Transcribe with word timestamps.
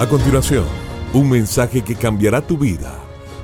A 0.00 0.08
continuación, 0.08 0.64
un 1.12 1.28
mensaje 1.28 1.82
que 1.82 1.94
cambiará 1.94 2.40
tu 2.40 2.56
vida. 2.56 2.98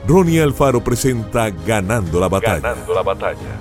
Ronnie 0.09 0.41
Alfaro 0.41 0.83
presenta 0.83 1.51
Ganando 1.51 2.19
la 2.19 2.31
batalla. 2.31 2.61
Ganando 2.61 2.95
la 2.95 3.03
batalla. 3.03 3.59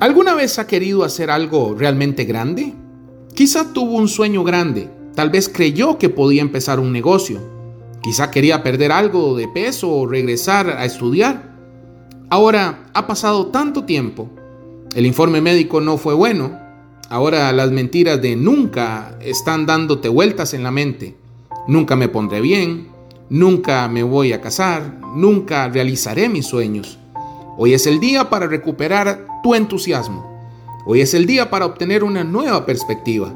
¿Alguna 0.00 0.34
vez 0.34 0.58
ha 0.58 0.66
querido 0.66 1.04
hacer 1.04 1.30
algo 1.30 1.76
realmente 1.78 2.24
grande? 2.24 2.74
Quizá 3.32 3.72
tuvo 3.72 3.92
un 3.92 4.08
sueño 4.08 4.42
grande, 4.42 4.90
tal 5.14 5.30
vez 5.30 5.48
creyó 5.48 5.98
que 5.98 6.08
podía 6.08 6.42
empezar 6.42 6.80
un 6.80 6.90
negocio, 6.90 7.38
quizá 8.02 8.32
quería 8.32 8.64
perder 8.64 8.90
algo 8.90 9.36
de 9.36 9.46
peso 9.46 9.88
o 9.88 10.08
regresar 10.08 10.68
a 10.68 10.84
estudiar. 10.84 11.54
Ahora 12.28 12.90
ha 12.92 13.06
pasado 13.06 13.52
tanto 13.52 13.84
tiempo, 13.84 14.28
el 14.96 15.06
informe 15.06 15.40
médico 15.40 15.80
no 15.80 15.96
fue 15.96 16.14
bueno, 16.14 16.58
Ahora 17.08 17.52
las 17.52 17.70
mentiras 17.70 18.20
de 18.20 18.34
nunca 18.34 19.16
están 19.20 19.64
dándote 19.64 20.08
vueltas 20.08 20.54
en 20.54 20.64
la 20.64 20.72
mente. 20.72 21.16
Nunca 21.68 21.94
me 21.94 22.08
pondré 22.08 22.40
bien, 22.40 22.88
nunca 23.30 23.86
me 23.86 24.02
voy 24.02 24.32
a 24.32 24.40
casar, 24.40 24.98
nunca 25.14 25.68
realizaré 25.68 26.28
mis 26.28 26.46
sueños. 26.46 26.98
Hoy 27.56 27.74
es 27.74 27.86
el 27.86 28.00
día 28.00 28.28
para 28.28 28.48
recuperar 28.48 29.24
tu 29.44 29.54
entusiasmo. 29.54 30.36
Hoy 30.84 31.00
es 31.00 31.14
el 31.14 31.26
día 31.26 31.48
para 31.48 31.66
obtener 31.66 32.02
una 32.02 32.24
nueva 32.24 32.66
perspectiva. 32.66 33.32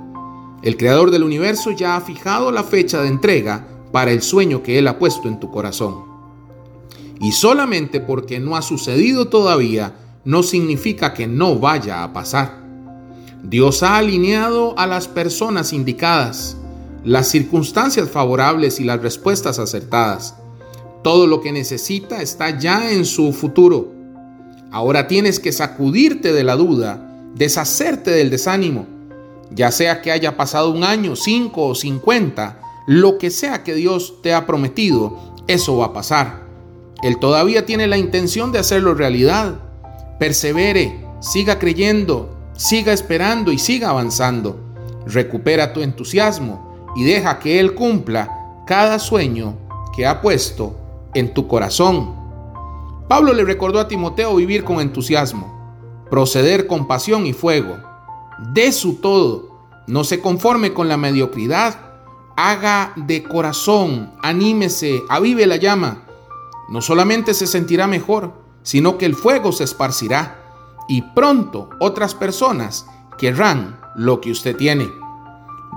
El 0.63 0.77
creador 0.77 1.13
del 1.13 1.23
universo 1.23 1.71
ya 1.71 1.97
ha 1.97 2.01
fijado 2.01 2.51
la 2.51 2.65
fecha 2.65 3.01
de 3.03 3.09
entrega 3.09 3.67
para 3.93 4.11
el 4.11 4.21
sueño 4.21 4.65
que 4.65 4.79
Él 4.79 4.89
ha 4.89 4.99
puesto 4.99 5.29
en 5.29 5.39
tu 5.39 5.49
corazón. 5.53 6.05
Y 7.21 7.33
solamente 7.33 8.01
porque 8.01 8.41
no 8.41 8.57
ha 8.57 8.63
sucedido 8.63 9.29
todavía, 9.29 9.95
no 10.25 10.43
significa 10.43 11.15
que 11.15 11.29
no 11.29 11.57
vaya 11.57 12.03
a 12.03 12.13
pasar. 12.13 12.70
Dios 13.43 13.83
ha 13.83 13.97
alineado 13.97 14.79
a 14.79 14.87
las 14.87 15.09
personas 15.09 15.73
indicadas, 15.73 16.57
las 17.05 17.29
circunstancias 17.29 18.11
favorables 18.11 18.81
y 18.81 18.85
las 18.85 19.01
respuestas 19.01 19.59
acertadas. 19.59 20.35
Todo 21.03 21.27
lo 21.27 21.41
que 21.41 21.51
necesita 21.51 22.21
está 22.21 22.59
ya 22.59 22.93
en 22.93 23.07
su 23.07 23.33
futuro. 23.33 23.93
Ahora 24.71 25.09
tienes 25.09 25.41
que 25.41 25.53
sacudirte 25.53 26.33
de 26.33 26.45
la 26.45 26.57
duda, 26.57 27.11
deshacerte 27.35 28.11
del 28.11 28.29
desánimo, 28.29 28.87
ya 29.51 29.73
sea 29.73 30.03
que 30.03 30.13
haya 30.13 30.37
pasado 30.37 30.71
un 30.71 30.85
año, 30.85 31.17
cinco 31.17 31.67
o 31.67 31.75
cincuenta, 31.75 32.61
lo 32.87 33.19
que 33.19 33.31
sea 33.31 33.65
que 33.65 33.75
Dios 33.75 34.21
te 34.23 34.35
ha 34.35 34.47
prometido, 34.47 35.35
eso 35.47 35.79
va 35.79 35.87
a 35.87 35.93
pasar. 35.93 36.47
Él 37.03 37.19
todavía 37.19 37.65
tiene 37.65 37.87
la 37.87 37.97
intención 37.97 38.53
de 38.53 38.59
hacerlo 38.59 38.95
realidad. 38.95 39.55
Persevere, 40.19 41.05
siga 41.21 41.59
creyendo, 41.59 42.37
Siga 42.61 42.93
esperando 42.93 43.53
y 43.53 43.59
siga 43.59 43.89
avanzando. 43.89 44.61
Recupera 45.07 45.73
tu 45.73 45.81
entusiasmo 45.81 46.93
y 46.95 47.05
deja 47.05 47.39
que 47.39 47.59
Él 47.59 47.75
cumpla 47.75 48.63
cada 48.67 48.99
sueño 48.99 49.55
que 49.97 50.07
ha 50.07 50.21
puesto 50.21 50.77
en 51.15 51.33
tu 51.33 51.49
corazón. 51.49 52.15
Pablo 53.09 53.33
le 53.33 53.45
recordó 53.45 53.81
a 53.81 53.89
Timoteo 53.89 54.37
vivir 54.37 54.63
con 54.63 54.79
entusiasmo, 54.79 56.05
proceder 56.11 56.67
con 56.67 56.87
pasión 56.87 57.25
y 57.25 57.33
fuego. 57.33 57.79
De 58.53 58.73
su 58.73 58.97
todo, 58.97 59.49
no 59.87 60.05
se 60.05 60.21
conforme 60.21 60.75
con 60.75 60.87
la 60.87 60.99
mediocridad, 60.99 61.81
haga 62.37 62.93
de 62.95 63.23
corazón, 63.23 64.13
anímese, 64.23 65.01
avive 65.09 65.47
la 65.47 65.57
llama. 65.57 66.03
No 66.69 66.83
solamente 66.83 67.33
se 67.33 67.47
sentirá 67.47 67.87
mejor, 67.87 68.35
sino 68.63 68.99
que 68.99 69.07
el 69.07 69.15
fuego 69.15 69.51
se 69.51 69.65
esparcirá 69.65 70.40
y 70.91 71.03
pronto 71.03 71.71
otras 71.79 72.17
personas 72.17 72.85
querrán 73.17 73.79
lo 73.95 74.21
que 74.21 74.33
usted 74.33 74.57
tiene. 74.57 74.91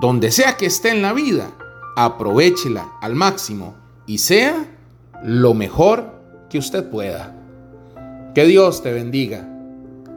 Donde 0.01 0.31
sea 0.31 0.57
que 0.57 0.65
esté 0.65 0.89
en 0.89 1.03
la 1.03 1.13
vida, 1.13 1.51
aprovechela 1.95 2.93
al 2.99 3.13
máximo 3.13 3.75
y 4.07 4.17
sea 4.17 4.65
lo 5.23 5.53
mejor 5.53 6.11
que 6.49 6.57
usted 6.57 6.89
pueda. 6.89 7.35
Que 8.33 8.45
Dios 8.45 8.81
te 8.81 8.91
bendiga 8.91 9.47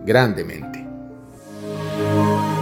grandemente. 0.07 0.87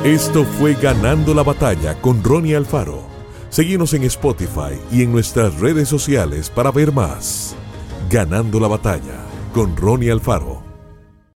Esto 0.02 0.44
fue 0.44 0.74
Ganando 0.74 1.34
la 1.34 1.44
Batalla 1.44 1.94
con 2.00 2.24
Ronnie 2.24 2.56
Alfaro. 2.56 3.04
Seguimos 3.48 3.94
en 3.94 4.02
Spotify 4.02 4.76
y 4.90 5.04
en 5.04 5.12
nuestras 5.12 5.60
redes 5.60 5.88
sociales 5.88 6.50
para 6.50 6.72
ver 6.72 6.90
más. 6.90 7.54
Ganando 8.10 8.58
la 8.58 8.66
Batalla 8.66 9.20
con 9.54 9.76
Ronnie 9.76 10.10
Alfaro. 10.10 10.63